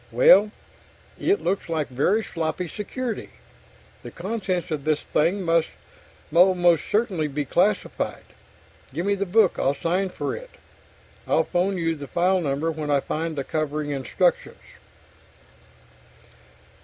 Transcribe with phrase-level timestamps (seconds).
[0.11, 0.49] "Well
[1.19, 3.29] it looks like very sloppy security.
[4.01, 5.69] The contents of this thing must
[6.33, 8.23] almost certainly be classified.
[8.91, 10.49] Give me the book and I'll sign for it.
[11.27, 14.57] I'll phone you the file number when I find the covering instructions."